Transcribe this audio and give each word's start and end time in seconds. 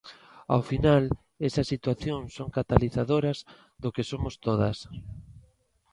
Ao 0.53 0.61
final 0.69 1.03
esas 1.47 1.69
situacións 1.73 2.29
son 2.37 2.53
catalizadoras 2.57 3.37
do 3.83 3.89
que 3.95 4.07
somos 4.11 4.33
todas. 4.45 4.77